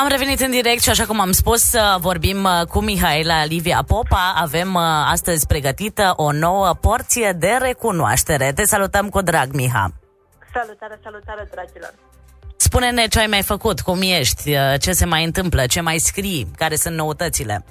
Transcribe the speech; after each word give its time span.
Am 0.00 0.08
revenit 0.08 0.40
în 0.40 0.50
direct 0.50 0.82
și 0.82 0.90
așa 0.90 1.06
cum 1.06 1.20
am 1.20 1.32
spus, 1.32 1.74
vorbim 1.98 2.44
uh, 2.44 2.66
cu 2.66 2.80
Mihaela 2.80 3.44
Livia 3.44 3.82
Popa. 3.86 4.34
Avem 4.36 4.74
uh, 4.74 4.82
astăzi 5.06 5.46
pregătită 5.46 6.12
o 6.16 6.32
nouă 6.32 6.74
porție 6.80 7.32
de 7.38 7.56
recunoaștere. 7.60 8.52
Te 8.52 8.64
salutăm 8.64 9.08
cu 9.08 9.22
drag, 9.22 9.52
Miha. 9.52 9.92
Salutare, 10.52 10.98
salutare, 11.02 11.48
dragilor. 11.50 11.94
Spune-ne 12.56 13.06
ce 13.06 13.18
ai 13.18 13.26
mai 13.26 13.42
făcut, 13.42 13.80
cum 13.80 13.98
ești, 14.02 14.54
uh, 14.54 14.74
ce 14.80 14.92
se 14.92 15.04
mai 15.04 15.24
întâmplă, 15.24 15.66
ce 15.66 15.80
mai 15.80 15.98
scrii, 15.98 16.50
care 16.56 16.76
sunt 16.76 16.96
noutățile. 16.96 17.64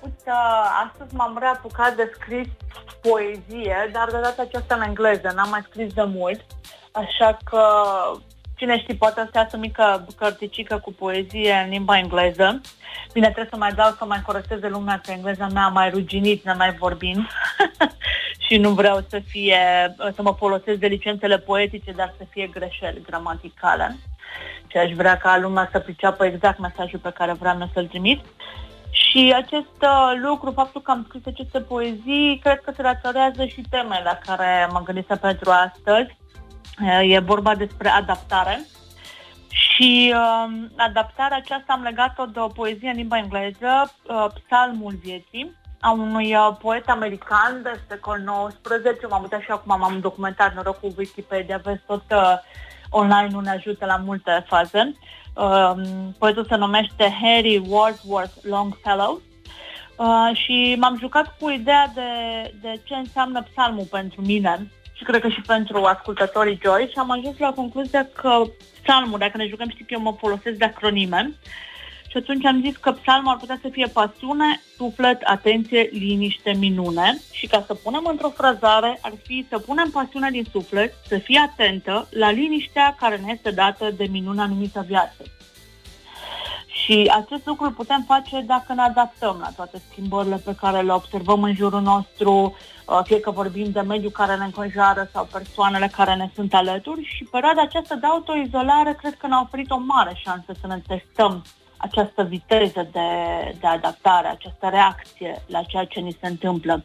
Uite, 0.00 0.30
astăzi 0.86 1.14
m-am 1.14 1.36
reapucat 1.40 1.94
de 1.96 2.12
scris 2.20 2.48
poezie, 3.00 3.90
dar 3.92 4.08
de 4.10 4.20
data 4.22 4.42
aceasta 4.42 4.74
în 4.74 4.82
engleză, 4.82 5.32
n-am 5.34 5.48
mai 5.48 5.66
scris 5.70 5.92
de 5.92 6.04
mult, 6.04 6.40
așa 6.92 7.38
că 7.44 7.62
cine 8.62 8.78
știe, 8.78 8.94
poate 8.94 9.28
să 9.32 9.38
iasă 9.38 9.56
mică 9.56 10.06
cărticică 10.16 10.78
cu 10.78 10.92
poezie 10.92 11.62
în 11.64 11.70
limba 11.70 11.98
engleză. 11.98 12.60
Bine, 13.12 13.26
trebuie 13.26 13.48
să 13.50 13.56
mai 13.56 13.72
dau 13.72 13.90
să 13.98 14.04
mai 14.04 14.22
corecteze 14.26 14.68
lumea 14.68 15.00
că 15.04 15.10
engleza 15.10 15.46
mea 15.46 15.68
mai 15.68 15.90
ruginit, 15.90 16.44
ne 16.44 16.52
mai 16.52 16.72
vorbind 16.72 17.26
și 18.46 18.56
nu 18.56 18.70
vreau 18.70 19.04
să 19.08 19.20
fie, 19.26 19.58
să 20.14 20.22
mă 20.22 20.32
folosesc 20.38 20.78
de 20.78 20.86
licențele 20.86 21.38
poetice, 21.38 21.92
dar 21.92 22.14
să 22.18 22.24
fie 22.30 22.46
greșeli 22.46 23.02
gramaticale. 23.06 23.96
Și 24.66 24.76
aș 24.76 24.92
vrea 24.92 25.16
ca 25.16 25.38
lumea 25.38 25.68
să 25.72 25.78
priceapă 25.78 26.24
exact 26.24 26.58
mesajul 26.58 26.98
pe 26.98 27.10
care 27.10 27.32
vreau 27.32 27.70
să-l 27.72 27.86
trimit. 27.86 28.20
Și 28.90 29.34
acest 29.36 29.78
uh, 29.80 30.12
lucru, 30.22 30.52
faptul 30.52 30.80
că 30.80 30.90
am 30.90 31.04
scris 31.08 31.26
aceste 31.26 31.60
poezii, 31.60 32.40
cred 32.42 32.60
că 32.60 32.72
se 32.76 32.82
datorează 32.82 33.44
și 33.44 33.62
temele 33.70 34.02
la 34.04 34.18
care 34.26 34.68
mă 34.72 34.82
gândesc 34.84 35.20
pentru 35.20 35.50
astăzi. 35.50 36.20
E 37.02 37.18
vorba 37.18 37.54
despre 37.54 37.88
adaptare. 37.88 38.66
Și 39.50 40.14
uh, 40.14 40.52
adaptarea 40.76 41.36
aceasta 41.36 41.72
am 41.72 41.82
legat-o 41.82 42.24
de 42.24 42.38
o 42.38 42.46
poezie 42.46 42.88
în 42.88 42.96
limba 42.96 43.18
engleză, 43.18 43.94
uh, 44.08 44.26
Psalmul 44.44 44.94
vieții, 45.02 45.56
a 45.80 45.90
unui 45.90 46.34
uh, 46.34 46.56
poet 46.58 46.88
american 46.88 47.60
de 47.62 47.80
secol 47.88 48.18
XIX. 48.62 49.10
M-am 49.10 49.22
uitat 49.22 49.40
și 49.40 49.50
acum 49.50 49.78
m-am 49.78 50.00
documentat, 50.00 50.54
noroc 50.54 50.80
cu 50.80 50.94
Wikipedia, 50.96 51.60
vezi 51.64 51.82
tot 51.86 52.02
uh, 52.10 52.34
online 52.90 53.28
nu 53.30 53.40
ne 53.40 53.50
ajută 53.50 53.84
la 53.84 53.96
multe 53.96 54.44
faze. 54.48 54.94
Uh, 55.34 55.72
poetul 56.18 56.46
se 56.48 56.56
numește 56.56 57.16
Harry 57.22 57.62
Wordsworth 57.68 58.34
Longfellow. 58.42 59.20
Uh, 59.96 60.36
și 60.36 60.76
m-am 60.80 60.98
jucat 60.98 61.36
cu 61.38 61.50
ideea 61.50 61.92
de, 61.94 62.10
de 62.60 62.80
ce 62.84 62.94
înseamnă 62.94 63.42
psalmul 63.42 63.84
pentru 63.90 64.20
mine 64.20 64.70
și 65.02 65.08
cred 65.08 65.20
că 65.20 65.28
și 65.28 65.40
pentru 65.40 65.84
ascultătorii 65.84 66.60
Joy 66.62 66.88
și 66.90 66.98
am 66.98 67.10
ajuns 67.10 67.38
la 67.38 67.52
concluzia 67.52 68.08
că 68.12 68.42
psalmul, 68.82 69.18
dacă 69.18 69.36
ne 69.36 69.46
jucăm, 69.46 69.68
știi 69.68 69.84
că 69.84 69.94
eu 69.94 70.00
mă 70.00 70.16
folosesc 70.18 70.56
de 70.56 70.64
acronime, 70.64 71.32
și 72.10 72.16
atunci 72.16 72.44
am 72.44 72.60
zis 72.64 72.76
că 72.76 72.92
psalmul 72.92 73.32
ar 73.32 73.38
putea 73.38 73.58
să 73.62 73.68
fie 73.70 73.86
pasiune, 73.86 74.62
suflet, 74.76 75.22
atenție, 75.22 75.88
liniște, 75.92 76.52
minune. 76.58 77.18
Și 77.32 77.46
ca 77.46 77.64
să 77.66 77.74
punem 77.74 78.04
într-o 78.10 78.28
frazare, 78.28 78.98
ar 79.00 79.12
fi 79.26 79.46
să 79.48 79.58
punem 79.58 79.90
pasiunea 79.90 80.30
din 80.30 80.46
suflet, 80.50 80.94
să 81.06 81.18
fii 81.18 81.36
atentă 81.36 82.08
la 82.10 82.30
liniștea 82.30 82.96
care 82.98 83.16
ne 83.16 83.32
este 83.32 83.50
dată 83.50 83.90
de 83.96 84.06
minuna 84.10 84.46
numită 84.46 84.84
viață. 84.88 85.22
Și 86.82 87.10
acest 87.14 87.46
lucru 87.46 87.64
îl 87.64 87.72
putem 87.72 88.04
face 88.06 88.40
dacă 88.40 88.72
ne 88.72 88.82
adaptăm 88.82 89.36
la 89.40 89.48
toate 89.56 89.82
schimbările 89.90 90.36
pe 90.44 90.54
care 90.54 90.80
le 90.80 90.92
observăm 90.92 91.42
în 91.42 91.54
jurul 91.54 91.80
nostru, 91.80 92.32
uh, 92.86 93.00
fie 93.02 93.20
că 93.20 93.30
vorbim 93.30 93.70
de 93.70 93.80
mediul 93.80 94.10
care 94.10 94.36
ne 94.36 94.44
înconjoară 94.44 95.08
sau 95.12 95.28
persoanele 95.32 95.90
care 95.96 96.14
ne 96.14 96.30
sunt 96.34 96.54
alături 96.54 97.04
și 97.16 97.24
perioada 97.24 97.62
aceasta 97.62 97.94
de 97.94 98.06
autoizolare 98.06 98.96
cred 99.00 99.14
că 99.14 99.26
ne-a 99.26 99.40
oferit 99.40 99.70
o 99.70 99.78
mare 99.78 100.12
șansă 100.24 100.52
să 100.60 100.66
ne 100.66 100.82
testăm 100.86 101.44
această 101.76 102.22
viteză 102.22 102.88
de, 102.92 103.08
de 103.60 103.66
adaptare, 103.66 104.28
această 104.28 104.68
reacție 104.68 105.42
la 105.46 105.62
ceea 105.62 105.84
ce 105.84 106.00
ni 106.00 106.16
se 106.20 106.26
întâmplă. 106.26 106.84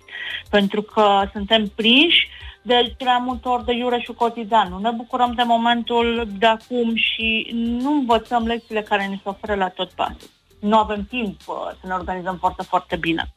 Pentru 0.49 0.81
că 0.81 1.29
suntem 1.31 1.71
prinși 1.75 2.29
de 2.67 2.93
cele 2.97 3.19
multe 3.19 3.47
ori 3.47 3.65
de 3.65 3.73
iureșul 3.73 4.13
cotidian. 4.13 4.69
Nu 4.69 4.77
ne 4.79 4.91
bucurăm 4.91 5.33
de 5.33 5.43
momentul 5.43 6.27
de 6.37 6.45
acum 6.45 6.95
și 6.95 7.49
nu 7.53 7.91
învățăm 7.91 8.45
lecțiile 8.45 8.81
care 8.81 9.05
ni 9.05 9.21
se 9.23 9.29
oferă 9.29 9.55
la 9.55 9.69
tot 9.69 9.91
pasul. 9.91 10.29
Nu 10.59 10.77
avem 10.77 11.05
timp 11.09 11.39
uh, 11.47 11.55
să 11.81 11.87
ne 11.87 11.93
organizăm 11.93 12.37
foarte, 12.37 12.63
foarte 12.63 12.95
bine. 12.95 13.33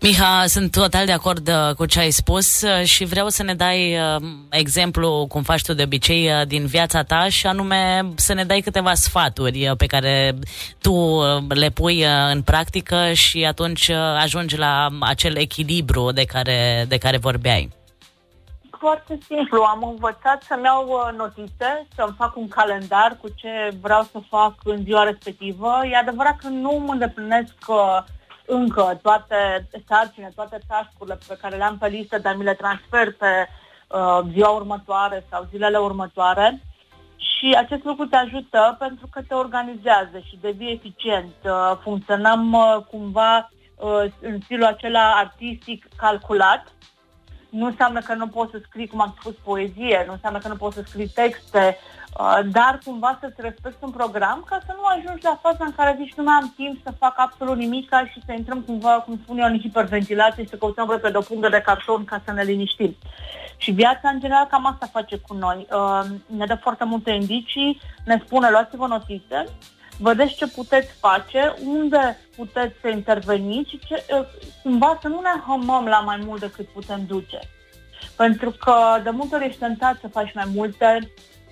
Miha, 0.00 0.46
sunt 0.46 0.70
total 0.70 1.06
de 1.06 1.12
acord 1.12 1.48
uh, 1.48 1.74
cu 1.74 1.86
ce 1.86 1.98
ai 1.98 2.10
spus 2.10 2.62
uh, 2.62 2.84
și 2.84 3.04
vreau 3.04 3.28
să 3.28 3.42
ne 3.42 3.54
dai 3.54 3.98
uh, 3.98 4.22
exemplu, 4.50 5.26
cum 5.28 5.42
faci 5.42 5.62
tu 5.62 5.72
de 5.72 5.82
obicei, 5.82 6.30
din 6.46 6.66
viața 6.66 7.02
ta 7.02 7.28
și 7.28 7.46
anume 7.46 8.08
să 8.14 8.34
ne 8.34 8.44
dai 8.44 8.60
câteva 8.60 8.94
sfaturi 8.94 9.74
pe 9.76 9.86
care 9.86 10.34
tu 10.80 11.22
le 11.48 11.68
pui 11.68 12.04
în 12.32 12.42
practică 12.42 13.12
și 13.12 13.44
atunci 13.44 13.90
ajungi 14.18 14.56
la 14.56 14.88
acel 15.00 15.36
echilibru 15.36 16.10
de 16.10 16.24
care, 16.24 16.84
de 16.88 16.98
care 16.98 17.16
vorbeai. 17.16 17.70
Foarte 18.78 19.18
simplu, 19.26 19.62
am 19.62 19.88
învățat 19.90 20.42
să-mi 20.42 20.64
iau 20.64 21.12
notițe, 21.16 21.86
să-mi 21.94 22.14
fac 22.16 22.36
un 22.36 22.48
calendar 22.48 23.18
cu 23.20 23.28
ce 23.34 23.76
vreau 23.80 24.02
să 24.12 24.18
fac 24.28 24.54
în 24.64 24.82
ziua 24.82 25.02
respectivă. 25.02 25.80
E 25.90 25.96
adevărat 25.96 26.36
că 26.36 26.48
nu 26.48 26.82
mă 26.86 26.92
îndeplinesc 26.92 27.54
uh, 27.66 27.76
încă 28.48 28.98
toate 29.02 29.68
sarcine, 29.88 30.32
toate 30.34 30.58
tascurile 30.68 31.18
pe 31.28 31.38
care 31.40 31.56
le-am 31.56 31.78
pe 31.78 31.88
listă, 31.88 32.18
dar 32.18 32.34
mi 32.36 32.44
le 32.44 32.54
transfer 32.54 33.12
pe 33.12 33.48
uh, 33.88 34.20
ziua 34.32 34.48
următoare 34.48 35.26
sau 35.30 35.46
zilele 35.50 35.78
următoare. 35.78 36.62
Și 37.16 37.54
acest 37.56 37.84
lucru 37.84 38.06
te 38.06 38.16
ajută 38.16 38.76
pentru 38.78 39.06
că 39.12 39.22
te 39.22 39.34
organizează 39.34 40.18
și 40.28 40.38
devii 40.40 40.72
eficient. 40.72 41.34
Uh, 41.44 41.78
funcționăm 41.82 42.52
uh, 42.52 42.76
cumva 42.90 43.50
uh, 43.76 44.04
în 44.20 44.40
stilul 44.40 44.64
acela 44.64 45.12
artistic 45.14 45.88
calculat. 45.96 46.72
Nu 47.48 47.66
înseamnă 47.66 48.00
că 48.00 48.14
nu 48.14 48.28
poți 48.28 48.50
să 48.50 48.60
scrii, 48.64 48.86
cum 48.86 49.00
am 49.00 49.14
spus, 49.20 49.34
poezie, 49.44 50.04
nu 50.06 50.12
înseamnă 50.12 50.38
că 50.38 50.48
nu 50.48 50.56
poți 50.56 50.74
să 50.74 50.82
scrii 50.86 51.08
texte, 51.08 51.78
Uh, 52.18 52.38
dar 52.52 52.78
cumva 52.84 53.18
să-ți 53.20 53.40
respecti 53.40 53.84
un 53.84 53.90
program 53.90 54.44
ca 54.48 54.58
să 54.66 54.72
nu 54.76 54.84
ajungi 54.84 55.24
la 55.24 55.38
faza 55.42 55.64
în 55.64 55.72
care 55.76 55.96
zici 56.00 56.14
nu 56.14 56.22
mai 56.22 56.34
am 56.40 56.52
timp 56.56 56.78
să 56.82 56.90
fac 56.98 57.14
absolut 57.16 57.56
nimic 57.56 57.90
și 58.12 58.22
să 58.26 58.32
intrăm 58.32 58.60
cumva, 58.60 58.90
cum 58.90 59.20
spun 59.22 59.38
eu, 59.38 59.46
în 59.46 59.60
hiperventilație 59.60 60.42
și 60.42 60.48
să 60.48 60.56
căutăm 60.56 60.90
repede 60.90 61.16
o 61.16 61.20
pungă 61.20 61.48
de 61.48 61.60
carton 61.60 62.04
ca 62.04 62.22
să 62.24 62.32
ne 62.32 62.42
liniștim. 62.42 62.96
Și 63.56 63.70
viața, 63.70 64.08
în 64.08 64.20
general, 64.20 64.46
cam 64.46 64.66
asta 64.66 64.86
face 64.92 65.16
cu 65.16 65.34
noi. 65.34 65.66
Uh, 65.72 66.04
ne 66.26 66.46
dă 66.46 66.54
foarte 66.54 66.84
multe 66.84 67.10
indicii, 67.10 67.80
ne 68.04 68.22
spune, 68.24 68.50
luați-vă 68.50 68.86
notițe, 68.86 69.44
vedeți 69.98 70.34
ce 70.34 70.46
puteți 70.46 70.88
face, 71.00 71.54
unde 71.64 72.18
puteți 72.36 72.74
să 72.80 72.88
interveniți 72.88 73.70
și 73.70 73.80
ce, 73.86 74.04
uh, 74.14 74.26
cumva 74.62 74.98
să 75.02 75.08
nu 75.08 75.20
ne 75.20 75.42
hămăm 75.46 75.86
la 75.86 75.98
mai 75.98 76.20
mult 76.24 76.40
decât 76.40 76.68
putem 76.68 77.04
duce. 77.06 77.38
Pentru 78.16 78.50
că 78.50 78.74
de 79.02 79.10
multe 79.10 79.34
ori 79.34 79.46
ești 79.46 79.58
tentat 79.58 79.98
să 80.00 80.08
faci 80.08 80.32
mai 80.34 80.50
multe, 80.54 80.98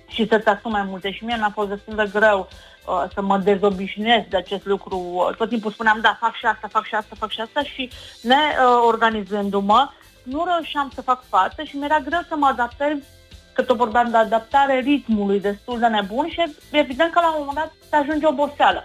și 0.07 0.27
să-ți 0.27 0.47
asumi 0.47 0.73
mai 0.73 0.83
multe. 0.83 1.11
Și 1.11 1.23
mie 1.23 1.35
mi-a 1.35 1.51
fost 1.53 1.69
destul 1.69 1.95
de 1.95 2.09
greu 2.13 2.47
uh, 2.87 3.03
să 3.13 3.21
mă 3.21 3.37
dezobișnuiesc 3.37 4.27
de 4.27 4.37
acest 4.37 4.65
lucru. 4.65 4.97
Uh, 4.97 5.35
tot 5.35 5.49
timpul 5.49 5.71
spuneam, 5.71 5.99
da, 6.01 6.17
fac 6.19 6.35
și 6.35 6.45
asta, 6.45 6.67
fac 6.67 6.85
și 6.85 6.95
asta, 6.95 7.15
fac 7.19 7.31
și 7.31 7.41
asta 7.41 7.63
și 7.63 7.89
ne 8.21 8.35
uh, 8.35 8.83
organizându-mă, 8.87 9.89
nu 10.23 10.45
reușeam 10.45 10.91
să 10.93 11.01
fac 11.01 11.23
față 11.29 11.63
și 11.63 11.77
mi-era 11.77 11.99
greu 11.99 12.19
să 12.27 12.35
mă 12.35 12.45
adaptez 12.45 12.97
că 13.57 13.63
tot 13.63 13.77
vorbeam 13.77 14.09
de 14.09 14.17
adaptare 14.17 14.79
ritmului 14.79 15.39
destul 15.39 15.79
de 15.79 15.87
nebun 15.87 16.27
și 16.29 16.55
evident 16.71 17.11
că 17.11 17.19
la 17.19 17.29
un 17.29 17.35
moment 17.37 17.57
dat 17.57 17.73
te 17.89 17.95
ajunge 17.95 18.25
oboseală 18.27 18.83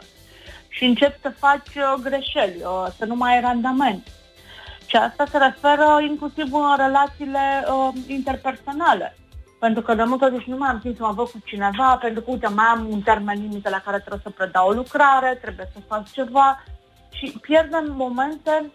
și 0.69 0.85
începi 0.85 1.21
să 1.23 1.39
faci 1.39 1.75
uh, 1.77 1.95
greșeli, 2.03 2.57
uh, 2.63 2.87
să 2.99 3.05
nu 3.05 3.15
mai 3.15 3.35
ai 3.35 3.41
randament. 3.41 4.07
Și 4.87 4.97
asta 4.97 5.25
se 5.31 5.39
referă 5.39 5.99
inclusiv 6.09 6.53
în 6.53 6.77
relațiile 6.77 7.65
uh, 7.67 7.89
interpersonale. 8.07 9.17
Pentru 9.61 9.83
că 9.83 9.95
de 9.95 10.03
multe 10.03 10.25
ori 10.25 10.45
nu 10.49 10.57
mai 10.57 10.71
am 10.71 10.81
timp 10.81 10.97
să 10.97 11.03
mă 11.03 11.13
văd 11.13 11.29
cu 11.29 11.39
cineva, 11.45 11.97
pentru 11.97 12.23
că, 12.23 12.31
uite, 12.31 12.49
mai 12.49 12.67
am 12.75 12.87
un 12.91 13.01
termen 13.01 13.41
limită 13.41 13.69
la 13.69 13.81
care 13.85 13.99
trebuie 13.99 14.21
să 14.23 14.31
predau 14.31 14.69
o 14.69 14.73
lucrare, 14.73 15.39
trebuie 15.43 15.69
să 15.73 15.79
fac 15.89 16.11
ceva 16.11 16.65
și 17.11 17.39
pierdem 17.41 17.85
momente 17.97 18.73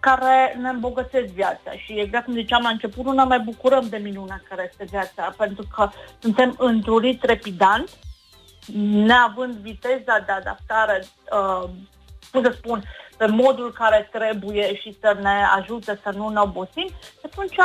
care 0.00 0.56
ne 0.60 0.68
îmbogățesc 0.68 1.32
viața 1.32 1.70
și 1.84 1.92
exact 2.00 2.24
cum 2.24 2.34
ziceam 2.34 2.62
la 2.62 2.68
început, 2.68 3.04
nu 3.04 3.12
ne 3.12 3.22
mai 3.22 3.38
bucurăm 3.38 3.88
de 3.88 3.96
minunea 3.96 4.42
care 4.48 4.68
este 4.70 4.84
viața, 4.90 5.34
pentru 5.36 5.66
că 5.74 5.88
suntem 6.18 6.54
întruriți 6.58 7.18
trepidant, 7.18 7.88
neavând 9.06 9.54
viteza 9.54 10.18
de 10.26 10.32
adaptare, 10.32 11.04
uh, 11.32 11.68
cum 12.32 12.42
să 12.42 12.54
spun, 12.56 12.82
pe 13.16 13.26
modul 13.26 13.72
care 13.72 14.08
trebuie 14.12 14.76
și 14.76 14.96
să 15.00 15.16
ne 15.20 15.44
ajute 15.56 16.00
să 16.02 16.10
nu 16.16 16.28
ne 16.28 16.40
obosim, 16.40 16.88
atunci 17.24 17.56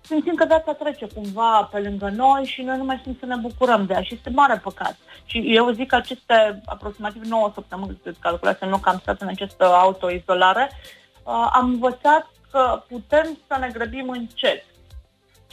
simțim 0.00 0.34
că 0.34 0.44
viața 0.46 0.72
trece 0.72 1.06
cumva 1.14 1.68
pe 1.72 1.78
lângă 1.78 2.12
noi 2.16 2.44
și 2.44 2.62
noi 2.62 2.76
nu 2.76 2.84
mai 2.84 2.96
știm 2.96 3.16
să 3.20 3.26
ne 3.26 3.36
bucurăm 3.36 3.86
de 3.86 3.92
ea 3.92 4.02
și 4.02 4.14
este 4.14 4.30
mare 4.30 4.60
păcat. 4.62 4.96
Și 5.24 5.54
eu 5.54 5.70
zic 5.70 5.88
că 5.88 5.94
aceste 5.94 6.60
aproximativ 6.64 7.22
9 7.22 7.50
săptămâni, 7.54 8.00
cât 8.02 8.16
calculează, 8.20 8.64
nu 8.64 8.78
că 8.78 8.88
am 8.88 8.98
stat 8.98 9.20
în 9.20 9.28
această 9.28 9.64
autoizolare, 9.64 10.70
uh, 10.70 11.00
am 11.52 11.64
învățat 11.64 12.30
că 12.50 12.82
putem 12.88 13.38
să 13.46 13.56
ne 13.60 13.70
grăbim 13.72 14.08
încet 14.08 14.64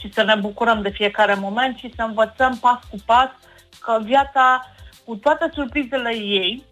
și 0.00 0.12
să 0.12 0.22
ne 0.22 0.34
bucurăm 0.34 0.82
de 0.82 0.90
fiecare 0.90 1.34
moment 1.34 1.76
și 1.76 1.92
să 1.96 2.02
învățăm 2.02 2.58
pas 2.60 2.78
cu 2.90 2.96
pas 3.06 3.30
că 3.80 3.98
viața 4.02 4.66
cu 5.04 5.16
toate 5.16 5.50
surprizele 5.54 6.16
ei, 6.16 6.64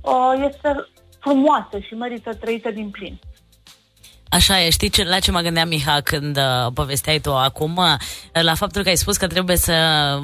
uh, 0.00 0.44
este 0.48 0.86
frumoasă 1.20 1.78
și 1.78 1.94
merită 1.94 2.34
trăită 2.34 2.70
din 2.70 2.90
plin. 2.90 3.18
Așa 4.28 4.60
e, 4.60 4.70
știi 4.70 4.88
ce, 4.88 5.04
la 5.04 5.18
ce 5.18 5.30
mă 5.30 5.40
gândeam, 5.40 5.68
Miha, 5.68 6.00
când 6.00 6.36
uh, 6.36 6.72
povesteai 6.74 7.18
tu 7.18 7.34
acum? 7.34 7.76
Uh, 7.76 8.42
la 8.42 8.54
faptul 8.54 8.82
că 8.82 8.88
ai 8.88 8.96
spus 8.96 9.16
că 9.16 9.26
trebuie 9.26 9.56
să 9.56 9.74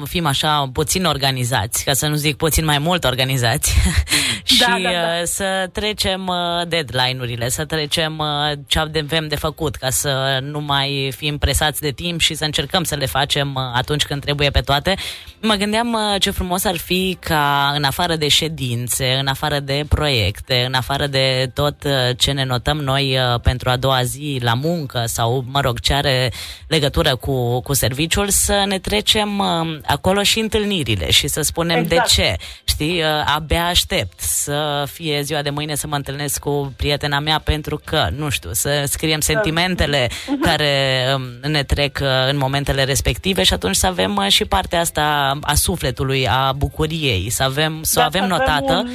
fim 0.03 0.25
așa 0.25 0.69
puțin 0.73 1.05
organizați, 1.05 1.83
ca 1.83 1.93
să 1.93 2.07
nu 2.07 2.15
zic 2.15 2.37
puțin 2.37 2.65
mai 2.65 2.77
mult 2.77 3.03
organizați, 3.03 3.75
și 4.49 4.59
da, 4.59 4.77
da, 4.83 4.89
da. 4.89 4.97
Uh, 4.97 5.21
să 5.23 5.69
trecem 5.71 6.27
uh, 6.27 6.67
deadline-urile, 6.67 7.49
să 7.49 7.65
trecem 7.65 8.17
uh, 8.17 8.57
ce 8.67 8.79
avem 8.79 9.27
de 9.27 9.35
făcut, 9.35 9.75
ca 9.75 9.89
să 9.89 10.39
nu 10.41 10.59
mai 10.59 11.13
fim 11.15 11.37
presați 11.37 11.81
de 11.81 11.91
timp 11.91 12.19
și 12.19 12.33
să 12.33 12.45
încercăm 12.45 12.83
să 12.83 12.95
le 12.95 13.05
facem 13.05 13.53
uh, 13.55 13.61
atunci 13.73 14.05
când 14.05 14.21
trebuie 14.21 14.49
pe 14.49 14.61
toate. 14.61 14.95
Mă 15.41 15.53
gândeam 15.53 15.93
uh, 15.93 16.21
ce 16.21 16.31
frumos 16.31 16.63
ar 16.63 16.77
fi 16.77 17.17
ca 17.19 17.73
în 17.75 17.83
afară 17.83 18.15
de 18.15 18.27
ședințe, 18.27 19.13
în 19.19 19.27
afară 19.27 19.59
de 19.59 19.85
proiecte, 19.89 20.63
în 20.67 20.73
afară 20.73 21.07
de 21.07 21.51
tot 21.53 21.83
uh, 21.83 21.91
ce 22.17 22.31
ne 22.31 22.45
notăm 22.45 22.77
noi 22.77 23.17
uh, 23.17 23.39
pentru 23.39 23.69
a 23.69 23.75
doua 23.75 23.87
doua 23.89 24.03
zi 24.03 24.39
la 24.41 24.53
muncă 24.53 25.03
sau, 25.05 25.43
mă 25.47 25.61
rog, 25.61 25.79
ce 25.79 25.93
are 25.93 26.31
legătură 26.67 27.15
cu, 27.15 27.61
cu 27.61 27.73
serviciul, 27.73 28.29
să 28.29 28.63
ne 28.67 28.79
trecem 28.79 29.39
uh, 29.39 29.79
acolo 29.85 30.23
și 30.23 30.39
întâlnirile 30.39 31.11
și 31.11 31.27
să 31.27 31.41
spunem 31.41 31.79
exact. 31.79 32.15
de 32.15 32.21
ce. 32.21 32.35
Știi, 32.63 33.01
uh, 33.01 33.05
abia 33.25 33.65
aștept 33.65 34.19
să 34.39 34.87
fie 34.91 35.21
ziua 35.21 35.41
de 35.41 35.49
mâine 35.49 35.75
să 35.75 35.87
mă 35.87 35.95
întâlnesc 35.95 36.39
cu 36.39 36.73
prietena 36.77 37.19
mea 37.19 37.39
pentru 37.39 37.81
că, 37.83 38.07
nu 38.15 38.29
știu, 38.29 38.49
să 38.53 38.83
scriem 38.87 39.19
sentimentele 39.19 40.07
uh-huh. 40.07 40.41
care 40.41 41.05
um, 41.15 41.49
ne 41.51 41.63
trec 41.63 41.99
uh, 42.01 42.07
în 42.29 42.37
momentele 42.37 42.83
respective 42.83 43.43
și 43.43 43.53
atunci 43.53 43.75
să 43.75 43.87
avem 43.87 44.15
uh, 44.15 44.27
și 44.27 44.45
partea 44.45 44.79
asta 44.79 45.37
a 45.41 45.53
sufletului, 45.53 46.27
a 46.27 46.51
bucuriei, 46.51 47.29
să 47.29 47.43
avem, 47.43 47.79
să 47.81 47.99
o 47.99 48.03
avem 48.03 48.27
notată. 48.27 48.73
Un 48.73 48.89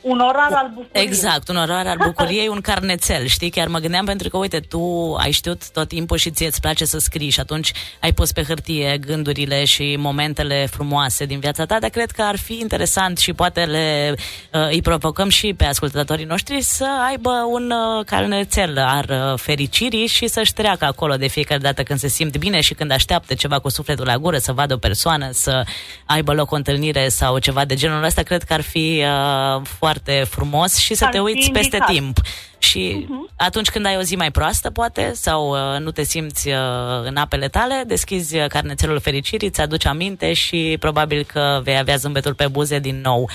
un 0.00 0.18
orar 0.18 0.52
al 0.52 0.70
bucuriei. 0.74 1.04
Exact, 1.06 1.48
un 1.48 1.56
orar 1.56 1.86
al 1.86 1.96
bucuriei, 2.04 2.48
un 2.48 2.60
carnețel, 2.60 3.26
știi? 3.26 3.50
Chiar 3.50 3.68
mă 3.68 3.78
gândeam 3.78 4.04
pentru 4.04 4.28
că, 4.28 4.36
uite, 4.36 4.60
tu 4.60 5.14
ai 5.14 5.30
știut 5.30 5.70
tot 5.70 5.88
timpul 5.88 6.16
și 6.16 6.30
ție 6.30 6.46
îți 6.46 6.60
place 6.60 6.84
să 6.84 6.98
scrii 6.98 7.30
și 7.30 7.40
atunci 7.40 7.72
ai 8.00 8.12
pus 8.12 8.32
pe 8.32 8.42
hârtie 8.42 8.98
gândurile 9.06 9.64
și 9.64 9.96
momentele 9.98 10.66
frumoase 10.70 11.24
din 11.24 11.38
viața 11.38 11.66
ta, 11.66 11.78
dar 11.78 11.90
cred 11.90 12.10
că 12.10 12.22
ar 12.22 12.36
fi 12.36 12.58
interesant 12.60 13.18
și 13.18 13.32
poate 13.32 13.64
le 13.64 14.14
uh, 14.52 14.68
îi 14.70 14.82
provocăm 14.82 15.28
și 15.28 15.54
pe 15.56 15.64
ascultătorii 15.64 16.24
noștri 16.24 16.60
să 16.60 16.86
aibă 17.08 17.30
un 17.50 17.70
uh, 17.70 18.04
carnețel 18.04 18.78
al 18.78 19.06
uh, 19.10 19.38
fericirii 19.38 20.06
și 20.06 20.26
să-și 20.26 20.52
treacă 20.52 20.84
acolo 20.84 21.14
de 21.14 21.26
fiecare 21.26 21.60
dată 21.60 21.82
când 21.82 21.98
se 21.98 22.08
simt 22.08 22.36
bine 22.36 22.60
și 22.60 22.74
când 22.74 22.90
așteaptă 22.90 23.34
ceva 23.34 23.58
cu 23.58 23.68
sufletul 23.68 24.06
la 24.06 24.16
gură, 24.16 24.38
să 24.38 24.52
vadă 24.52 24.74
o 24.74 24.78
persoană, 24.78 25.28
să 25.32 25.62
aibă 26.04 26.32
loc 26.32 26.50
o 26.50 26.54
întâlnire 26.54 27.08
sau 27.08 27.38
ceva 27.38 27.64
de 27.64 27.74
genul 27.74 28.04
ăsta, 28.04 28.22
cred 28.22 28.42
că 28.42 28.52
ar 28.52 28.60
fi 28.60 29.04
uh, 29.04 29.62
foarte 29.62 29.96
frumos 30.24 30.76
și 30.76 30.94
să 30.94 31.04
Ar 31.04 31.10
te 31.10 31.18
uiți 31.18 31.50
peste 31.50 31.76
indicat. 31.76 31.86
timp. 31.86 32.18
Și 32.58 33.04
uh-huh. 33.04 33.34
atunci 33.36 33.70
când 33.70 33.86
ai 33.86 33.96
o 33.96 34.02
zi 34.02 34.16
mai 34.16 34.30
proastă, 34.30 34.70
poate, 34.70 35.12
sau 35.14 35.50
uh, 35.50 35.80
nu 35.80 35.90
te 35.90 36.02
simți 36.02 36.48
uh, 36.48 36.54
în 37.02 37.16
apele 37.16 37.48
tale, 37.48 37.82
deschizi 37.86 38.36
uh, 38.36 38.46
carnețelul 38.46 39.00
fericirii, 39.00 39.48
îți 39.48 39.60
aduci 39.60 39.86
aminte 39.86 40.32
și 40.32 40.76
probabil 40.80 41.24
că 41.24 41.60
vei 41.62 41.78
avea 41.78 41.96
zâmbetul 41.96 42.34
pe 42.34 42.48
buze 42.48 42.78
din 42.78 43.00
nou. 43.00 43.28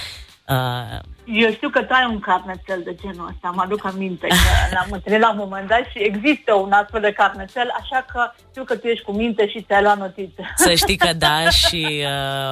Uh, 0.50 1.00
eu 1.26 1.52
știu 1.52 1.70
că 1.70 1.84
tu 1.84 1.94
ai 1.94 2.08
un 2.10 2.20
carnețel 2.20 2.82
de 2.84 2.96
genul 3.02 3.30
ăsta, 3.32 3.50
mă 3.56 3.62
aduc 3.62 3.86
aminte 3.86 4.28
că 4.28 4.36
l-am 4.76 4.88
întâlnit 4.92 5.22
la 5.22 5.32
un 5.32 5.38
moment 5.38 5.68
dat 5.68 5.86
și 5.92 5.98
există 5.98 6.54
un 6.54 6.72
astfel 6.72 7.02
de 7.02 7.12
carnețel, 7.12 7.74
așa 7.80 8.06
că 8.14 8.32
știu 8.50 8.64
că 8.64 8.76
tu 8.76 8.88
ești 8.88 9.06
cu 9.06 9.12
minte 9.12 9.48
și 9.50 9.62
ți-ai 9.62 9.82
luat 9.82 9.98
notițe. 9.98 10.54
Să 10.56 10.74
știi 10.74 10.98
că 10.98 11.14
da 11.14 11.50
și 11.62 12.04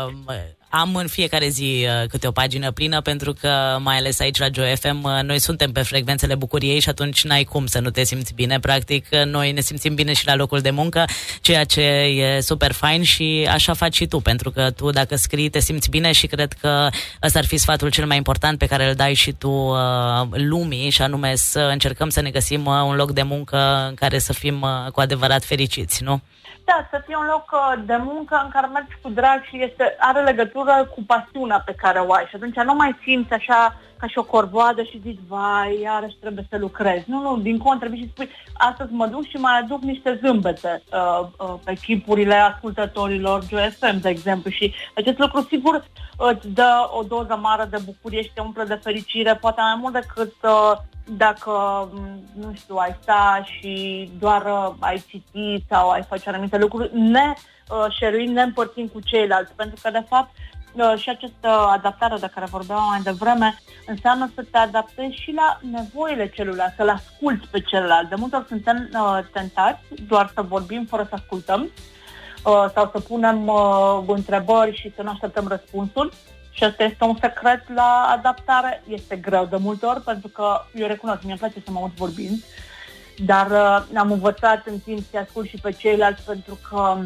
uh, 0.06 0.36
am 0.72 0.96
în 0.96 1.08
fiecare 1.08 1.48
zi 1.48 1.86
uh, 1.86 2.08
câte 2.08 2.28
o 2.28 2.32
pagină 2.32 2.72
plină 2.72 3.02
pentru 3.02 3.34
că, 3.34 3.78
mai 3.80 3.98
ales 3.98 4.20
aici 4.20 4.38
la 4.38 4.48
Joy 4.54 4.76
FM, 4.80 5.04
uh, 5.04 5.20
noi 5.24 5.40
suntem 5.40 5.72
pe 5.72 5.82
frecvențele 5.82 6.36
bucuriei 6.36 6.80
și 6.80 6.90
atunci 6.90 7.24
n-ai 7.24 7.44
cum 7.44 7.66
să 7.66 7.80
nu 7.80 7.90
te 7.90 8.04
simți 8.04 8.34
bine. 8.34 8.60
Practic, 8.60 9.08
uh, 9.12 9.26
noi 9.26 9.52
ne 9.52 9.62
simțim 9.62 9.96
bine 9.96 10.14
și 10.14 10.26
la 10.26 10.36
locul 10.36 10.60
de 10.60 10.70
muncă, 10.70 11.06
ceea 11.42 11.64
ce 11.64 11.82
e 11.82 12.40
super 12.40 12.72
fain 12.72 13.04
și 13.04 13.48
așa 13.52 13.74
faci 13.74 13.96
și 13.96 14.06
tu, 14.06 14.20
pentru 14.20 14.52
că 14.52 14.72
tu 14.72 14.90
dacă 14.90 15.16
scrii 15.16 15.50
te 15.50 15.60
simți 15.60 15.90
bine 15.90 16.12
și 16.12 16.28
cred 16.28 16.54
că 16.54 16.90
ăsta 17.24 17.40
ar 17.40 17.46
fi 17.46 17.58
sfatul 17.58 17.90
cel 17.90 18.06
mai 18.06 18.18
important 18.18 18.58
pe 18.58 18.66
care 18.66 18.88
îl 18.88 18.96
dai 18.96 19.14
și 19.14 19.32
tu 19.32 19.50
uh, 19.50 19.78
lumii 20.32 20.90
și 20.90 21.02
anume 21.02 21.36
să 21.36 21.60
încercăm 21.60 22.10
să 22.10 22.22
ne 22.22 22.30
găsim 22.30 22.66
uh, 22.66 22.74
un 22.88 22.96
loc 22.96 23.12
de 23.12 23.22
muncă 23.22 23.86
în 23.88 23.94
care 23.94 24.20
să 24.20 24.34
fim 24.34 24.62
uh, 24.62 24.92
cu 24.92 25.00
adevărat 25.00 25.44
fericiți, 25.44 26.04
nu? 26.04 26.22
Da, 26.66 26.88
să 26.92 27.02
fie 27.06 27.16
un 27.16 27.26
loc 27.26 27.46
uh, 27.52 27.84
de 27.86 27.98
muncă 28.04 28.42
în 28.44 28.50
care 28.50 28.68
mergi 28.68 28.98
cu 29.02 29.10
drag 29.10 29.44
și 29.44 29.64
este, 29.64 29.96
are 30.00 30.22
legătură 30.24 30.90
cu 30.96 31.04
pasiunea 31.08 31.62
pe 31.66 31.76
care 31.78 32.00
o 32.00 32.14
ai 32.14 32.26
și 32.30 32.36
atunci 32.36 32.56
nu 32.56 32.74
mai 32.74 33.00
simți 33.04 33.34
așa 33.34 33.76
ca 34.02 34.08
și 34.08 34.18
o 34.18 34.24
corvoadă 34.24 34.84
și 34.84 35.02
zici, 35.02 35.20
vai, 35.28 35.80
iarăși 35.82 36.16
trebuie 36.20 36.46
să 36.50 36.58
lucrezi. 36.58 37.10
Nu, 37.10 37.22
nu, 37.22 37.38
din 37.38 37.58
contră, 37.58 37.88
vii 37.88 38.02
și 38.02 38.10
spui, 38.10 38.30
astăzi 38.54 38.92
mă 38.94 39.06
duc 39.08 39.28
și 39.28 39.36
mai 39.36 39.60
aduc 39.60 39.82
niște 39.82 40.20
zâmbete 40.24 40.84
uh, 40.94 41.28
uh, 41.38 41.54
pe 41.64 41.74
chipurile 41.74 42.36
ascultătorilor 42.36 43.40
GFM, 43.40 44.00
de 44.02 44.10
exemplu, 44.10 44.50
și 44.52 44.74
acest 44.96 45.18
lucru 45.18 45.42
sigur 45.42 45.86
îți 46.18 46.48
dă 46.48 46.90
o 47.00 47.04
doză 47.04 47.40
mare 47.42 47.66
de 47.66 47.78
bucurie 47.86 48.22
și 48.22 48.32
te 48.34 48.42
umple 48.42 48.64
de 48.64 48.80
fericire, 48.84 49.36
poate 49.36 49.62
mai 49.62 49.78
mult 49.80 49.94
decât 49.94 50.34
uh, 50.44 50.72
dacă, 51.18 51.88
nu 52.34 52.54
știu, 52.54 52.76
ai 52.76 52.98
sta 53.02 53.42
și 53.44 54.10
doar 54.20 54.46
uh, 54.46 54.74
ai 54.80 55.04
citit 55.08 55.64
sau 55.70 55.90
ai 55.90 56.04
face 56.04 56.30
anumite 56.30 56.58
lucruri, 56.58 57.00
ne 57.00 57.34
uh, 58.10 58.28
ne 58.28 58.42
împărțim 58.42 58.88
cu 58.88 59.00
ceilalți, 59.00 59.54
pentru 59.56 59.80
că, 59.82 59.90
de 59.90 60.06
fapt, 60.10 60.30
uh, 60.74 60.94
și 60.98 61.10
această 61.10 61.48
adaptare 61.48 62.16
de 62.20 62.30
care 62.34 62.46
vorbeam 62.46 62.84
mai 62.90 63.02
devreme 63.02 63.56
înseamnă 63.88 64.32
să 64.36 64.46
te 64.52 64.58
adaptezi 64.58 65.16
și 65.16 65.32
la 65.32 65.60
nevoile 65.72 66.30
celuilalt, 66.30 66.74
să-l 66.78 66.90
asculți 66.90 67.48
pe 67.48 67.62
celălalt. 67.62 68.10
De 68.10 68.16
multe 68.16 68.36
ori 68.36 68.48
suntem 68.48 68.90
uh, 68.94 69.20
tentați 69.34 69.82
doar 70.08 70.32
să 70.34 70.42
vorbim 70.42 70.86
fără 70.90 71.06
să 71.10 71.16
ascultăm 71.16 71.62
uh, 71.62 72.66
sau 72.74 72.90
să 72.94 73.00
punem 73.08 73.48
uh, 73.48 74.04
întrebări 74.08 74.76
și 74.76 74.94
să 74.96 75.02
nu 75.02 75.10
așteptăm 75.10 75.48
răspunsuri. 75.48 76.16
Și 76.52 76.64
asta 76.64 76.84
este 76.84 77.04
un 77.04 77.18
secret 77.22 77.74
la 77.74 78.16
adaptare. 78.18 78.84
Este 78.88 79.16
greu 79.16 79.46
de 79.46 79.58
multe 79.58 79.86
ori 79.86 80.02
pentru 80.02 80.28
că 80.28 80.62
eu 80.74 80.88
recunosc, 80.88 81.22
mi-e 81.24 81.36
place 81.36 81.62
să 81.66 81.72
mă 81.72 81.80
aud 81.80 81.92
vorbind, 81.92 82.44
dar 83.26 83.52
uh, 83.52 83.98
am 83.98 84.12
învățat 84.12 84.66
în 84.66 84.80
timp 84.80 85.00
să 85.12 85.18
ascult 85.18 85.48
și 85.48 85.58
pe 85.62 85.72
ceilalți 85.72 86.24
pentru 86.24 86.60
că 86.70 86.98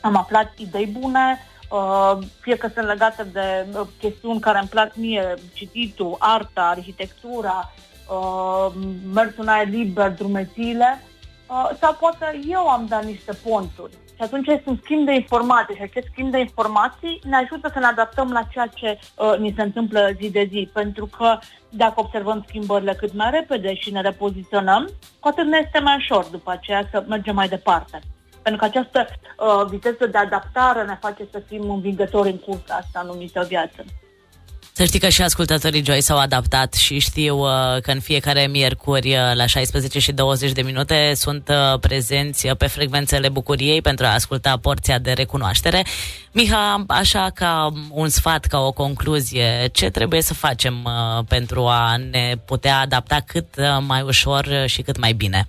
am 0.00 0.16
aflat 0.16 0.52
idei 0.56 0.86
bune, 0.86 1.38
uh, 1.70 2.18
fie 2.40 2.56
că 2.56 2.68
sunt 2.74 2.86
legate 2.86 3.22
de 3.22 3.66
uh, 3.72 3.86
chestiuni 3.98 4.40
care 4.40 4.58
îmi 4.58 4.68
plac 4.68 4.94
mie, 4.94 5.34
cititul, 5.52 6.16
arta, 6.18 6.62
arhitectura, 6.62 7.72
uh, 8.08 8.72
mersul 9.12 9.42
în 9.42 9.48
aer 9.48 9.68
liber, 9.68 10.10
drumețiile, 10.10 11.02
uh, 11.46 11.70
sau 11.80 11.94
poate 11.94 12.40
eu 12.48 12.68
am 12.68 12.86
dat 12.86 13.04
niște 13.04 13.32
ponturi 13.32 13.92
și 14.16 14.22
atunci 14.22 14.46
este 14.46 14.70
un 14.70 14.78
schimb 14.82 15.04
de 15.06 15.14
informații 15.14 15.74
și 15.74 15.82
acest 15.82 16.06
schimb 16.10 16.30
de 16.30 16.38
informații 16.38 17.20
ne 17.24 17.36
ajută 17.36 17.70
să 17.72 17.78
ne 17.78 17.86
adaptăm 17.86 18.32
la 18.32 18.42
ceea 18.42 18.66
ce 18.66 18.98
uh, 19.16 19.38
ni 19.38 19.52
se 19.56 19.62
întâmplă 19.62 20.10
zi 20.20 20.30
de 20.30 20.48
zi. 20.50 20.70
Pentru 20.72 21.06
că 21.06 21.38
dacă 21.70 21.94
observăm 21.96 22.44
schimbările 22.48 22.94
cât 22.94 23.14
mai 23.14 23.30
repede 23.30 23.74
și 23.74 23.90
ne 23.90 24.00
repoziționăm, 24.00 24.90
cu 25.20 25.28
atât 25.28 25.46
ne 25.46 25.60
este 25.64 25.78
mai 25.78 25.96
ușor 25.96 26.24
după 26.24 26.50
aceea 26.50 26.88
să 26.90 27.04
mergem 27.08 27.34
mai 27.34 27.48
departe. 27.48 28.00
Pentru 28.42 28.60
că 28.60 28.64
această 28.64 29.06
uh, 29.08 29.66
viteză 29.68 30.06
de 30.06 30.18
adaptare 30.18 30.84
ne 30.84 30.98
face 31.00 31.28
să 31.30 31.42
fim 31.46 31.70
învingători 31.70 32.30
în 32.30 32.38
cursa 32.38 32.74
asta 32.74 33.02
numită 33.02 33.44
viață. 33.48 33.84
Să 34.78 34.84
știi 34.84 35.00
că 35.00 35.08
și 35.08 35.22
ascultătorii 35.22 35.84
Joy 35.84 36.00
s-au 36.00 36.18
adaptat 36.18 36.74
și 36.74 36.98
știu 36.98 37.38
uh, 37.38 37.48
că 37.82 37.90
în 37.90 38.00
fiecare 38.00 38.46
miercuri 38.46 39.08
uh, 39.08 39.34
la 39.34 39.46
16 39.46 39.98
și 39.98 40.12
20 40.12 40.52
de 40.52 40.62
minute 40.62 41.12
sunt 41.14 41.48
uh, 41.48 41.78
prezenți 41.80 42.46
uh, 42.46 42.56
pe 42.56 42.66
frecvențele 42.66 43.28
bucuriei 43.28 43.82
pentru 43.82 44.06
a 44.06 44.12
asculta 44.12 44.56
porția 44.56 44.98
de 44.98 45.12
recunoaștere. 45.12 45.84
Miha, 46.32 46.84
așa 46.88 47.30
ca 47.34 47.72
un 47.90 48.08
sfat, 48.08 48.44
ca 48.44 48.58
o 48.58 48.72
concluzie, 48.72 49.68
ce 49.72 49.90
trebuie 49.90 50.22
să 50.22 50.34
facem 50.34 50.84
uh, 50.84 51.24
pentru 51.28 51.66
a 51.66 51.96
ne 51.96 52.34
putea 52.46 52.78
adapta 52.78 53.20
cât 53.26 53.56
uh, 53.56 53.64
mai 53.86 54.02
ușor 54.02 54.46
și 54.66 54.82
cât 54.82 54.98
mai 54.98 55.12
bine? 55.12 55.46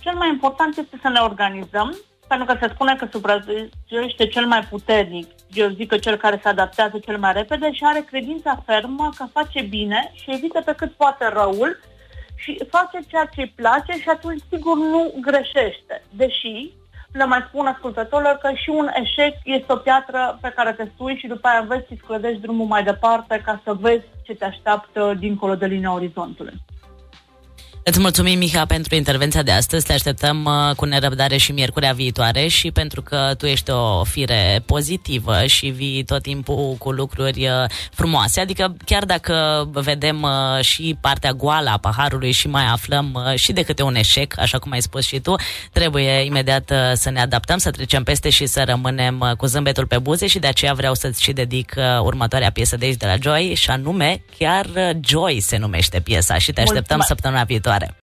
Cel 0.00 0.14
mai 0.14 0.28
important 0.28 0.76
este 0.76 0.98
să 1.02 1.08
ne 1.08 1.20
organizăm, 1.20 1.96
pentru 2.28 2.46
că 2.46 2.56
se 2.60 2.72
spune 2.74 2.96
că 2.96 3.06
supraviețuiește 3.10 4.26
cel 4.26 4.46
mai 4.46 4.60
puternic. 4.70 5.26
Eu 5.52 5.68
zic 5.68 5.88
că 5.88 5.98
cel 5.98 6.16
care 6.16 6.40
se 6.42 6.48
adaptează 6.48 6.98
cel 6.98 7.18
mai 7.18 7.32
repede 7.32 7.72
și 7.72 7.84
are 7.84 8.04
credința 8.10 8.62
fermă 8.66 9.10
că 9.16 9.24
face 9.32 9.62
bine 9.62 10.12
și 10.14 10.32
evită 10.32 10.60
pe 10.64 10.74
cât 10.76 10.92
poate 10.92 11.28
răul 11.28 11.80
și 12.36 12.60
face 12.70 12.98
ceea 13.08 13.24
ce 13.24 13.40
îi 13.40 13.52
place 13.56 13.92
și 14.00 14.08
atunci 14.08 14.42
sigur 14.50 14.76
nu 14.76 15.12
greșește. 15.20 16.02
Deși 16.10 16.72
le 17.12 17.24
mai 17.24 17.44
spun 17.48 17.66
ascultătorilor 17.66 18.38
că 18.42 18.50
și 18.54 18.70
un 18.70 18.88
eșec 18.94 19.34
este 19.44 19.72
o 19.72 19.76
piatră 19.76 20.38
pe 20.40 20.52
care 20.56 20.72
te 20.72 20.88
sui 20.96 21.16
și 21.16 21.26
după 21.26 21.48
aia 21.48 21.64
vezi 21.68 21.86
să-ți 21.88 22.00
clădești 22.00 22.40
drumul 22.40 22.66
mai 22.66 22.84
departe 22.84 23.42
ca 23.44 23.60
să 23.64 23.74
vezi 23.74 24.04
ce 24.22 24.34
te 24.34 24.44
așteaptă 24.44 25.14
dincolo 25.18 25.54
de 25.54 25.66
linia 25.66 25.92
orizontului. 25.92 26.54
Îți 27.88 28.00
mulțumim, 28.00 28.38
Miha, 28.38 28.64
pentru 28.66 28.94
intervenția 28.94 29.42
de 29.42 29.50
astăzi. 29.50 29.86
Te 29.86 29.92
așteptăm 29.92 30.44
uh, 30.44 30.74
cu 30.76 30.84
nerăbdare 30.84 31.36
și 31.36 31.52
miercurea 31.52 31.92
viitoare 31.92 32.46
și 32.46 32.70
pentru 32.70 33.02
că 33.02 33.34
tu 33.38 33.46
ești 33.46 33.70
o 33.70 34.04
fire 34.04 34.62
pozitivă 34.64 35.46
și 35.46 35.66
vii 35.66 36.04
tot 36.04 36.22
timpul 36.22 36.74
cu 36.78 36.90
lucruri 36.90 37.46
uh, 37.46 37.70
frumoase. 37.90 38.40
Adică 38.40 38.76
chiar 38.84 39.04
dacă 39.04 39.66
vedem 39.72 40.22
uh, 40.22 40.64
și 40.64 40.96
partea 41.00 41.32
goală 41.32 41.70
a 41.70 41.76
paharului 41.76 42.30
și 42.30 42.48
mai 42.48 42.64
aflăm 42.72 43.12
uh, 43.14 43.34
și 43.34 43.52
de 43.52 43.62
câte 43.62 43.82
un 43.82 43.94
eșec, 43.94 44.38
așa 44.38 44.58
cum 44.58 44.72
ai 44.72 44.82
spus 44.82 45.06
și 45.06 45.18
tu, 45.18 45.34
trebuie 45.72 46.24
imediat 46.24 46.70
uh, 46.70 46.76
să 46.94 47.10
ne 47.10 47.20
adaptăm, 47.20 47.58
să 47.58 47.70
trecem 47.70 48.02
peste 48.02 48.30
și 48.30 48.46
să 48.46 48.62
rămânem 48.66 49.20
uh, 49.20 49.36
cu 49.36 49.46
zâmbetul 49.46 49.86
pe 49.86 49.98
buze 49.98 50.26
și 50.26 50.38
de 50.38 50.46
aceea 50.46 50.72
vreau 50.72 50.94
să-ți 50.94 51.22
și 51.22 51.32
dedic 51.32 51.74
uh, 51.76 52.00
următoarea 52.02 52.50
piesă 52.50 52.76
de 52.76 52.84
aici 52.84 52.96
de 52.96 53.06
la 53.06 53.16
Joy 53.20 53.54
și 53.56 53.70
anume 53.70 54.22
chiar 54.38 54.66
uh, 54.76 54.90
Joy 55.00 55.40
se 55.40 55.56
numește 55.56 56.00
piesa 56.00 56.38
și 56.38 56.52
te 56.52 56.60
așteptăm 56.60 56.96
Mulțumesc. 56.96 57.08
săptămâna 57.08 57.42
viitoare. 57.44 57.74
about 57.76 57.90
it. 57.90 58.05